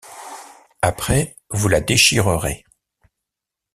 [0.81, 2.65] Après, vous la déchirerez.